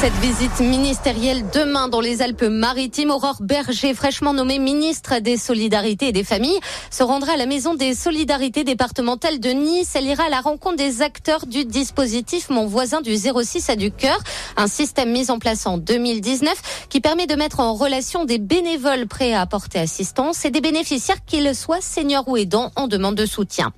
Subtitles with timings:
[0.00, 6.12] Cette visite ministérielle demain dans les Alpes-Maritimes, Aurore Berger, fraîchement nommée ministre des Solidarités et
[6.12, 6.58] des Familles,
[6.90, 9.92] se rendra à la Maison des Solidarités départementales de Nice.
[9.94, 13.90] Elle ira à la rencontre des acteurs du dispositif Mon voisin du 06 à du
[13.90, 14.18] cœur,
[14.56, 19.06] un système mis en place en 2019 qui permet de mettre en relation des bénévoles
[19.06, 23.26] prêts à apporter assistance et des bénéficiaires qu'ils soient seniors ou aidants en demande de
[23.26, 23.74] soutien.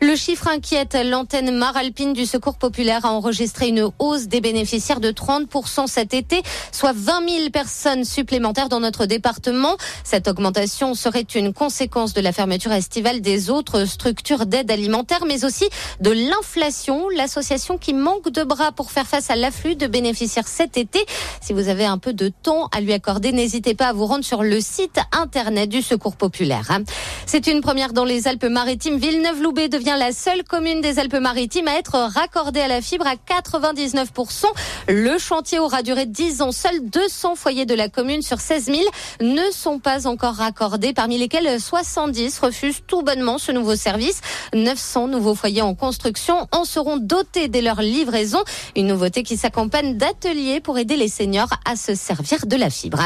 [0.00, 0.96] Le chiffre inquiète.
[1.04, 6.42] L'antenne Maralpine du Secours populaire a enregistré une hausse des bénéficiaires de 30% cet été,
[6.72, 9.76] soit 20 000 personnes supplémentaires dans notre département.
[10.04, 15.44] Cette augmentation serait une conséquence de la fermeture estivale des autres structures d'aide alimentaire, mais
[15.44, 15.68] aussi
[16.00, 20.76] de l'inflation, l'association qui manque de bras pour faire face à l'afflux de bénéficiaires cet
[20.76, 21.04] été.
[21.40, 24.24] Si vous avez un peu de temps à lui accorder, n'hésitez pas à vous rendre
[24.24, 26.78] sur le site internet du Secours populaire.
[27.26, 28.98] C'est une première dans les Alpes-Maritimes.
[28.98, 34.44] Villeneuve-Loubet devient la seule commune des Alpes-Maritimes à être raccordée à la fibre à 99%.
[34.88, 36.52] Le chantier aura duré 10 ans.
[36.52, 38.78] Seuls 200 foyers de la commune sur 16 000
[39.20, 44.20] ne sont pas encore raccordés, parmi lesquels 70 refusent tout bonnement ce nouveau service.
[44.54, 48.42] 900 nouveaux foyers en construction en seront dotés dès leur livraison.
[48.74, 53.00] Une nouveauté qui s'accompagne d'ateliers pour aider les seniors à se servir de la fibre.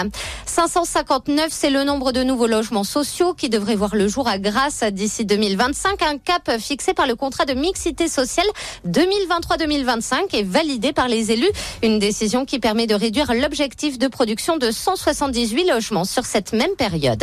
[0.46, 4.84] 559, c'est le nombre de nouveaux logements sociaux qui devraient voir le jour à Grasse
[4.84, 6.02] d'ici 2025.
[6.02, 8.46] Un cap fixé par le contrat de mixité sociale
[8.88, 11.50] 2023-2025 et validé par les élus.
[11.82, 16.74] Une décision qui permet de réduire l'objectif de production de 178 logements sur cette même
[16.76, 17.22] période.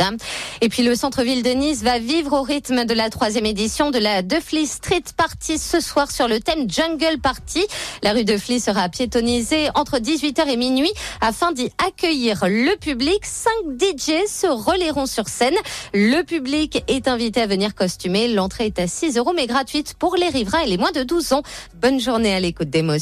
[0.60, 3.98] Et puis le centre-ville de Nice va vivre au rythme de la troisième édition de
[3.98, 7.64] la Defly Street Party ce soir sur le thème Jungle Party.
[8.02, 13.20] La rue Defly sera piétonnisée entre 18h et minuit afin d'y accueillir le public.
[13.24, 15.56] Cinq DJ se relayeront sur scène.
[15.94, 18.28] Le public est invité à venir costumer.
[18.28, 21.32] L'entrée est à 6 euros mais gratuite pour les riverains et les moins de 12
[21.32, 21.42] ans.
[21.74, 22.98] Bonne journée à l'écoute d'émotion.